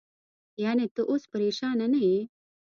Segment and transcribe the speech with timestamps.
[0.63, 2.19] یعنې، ته اوس پرېشانه نه یې؟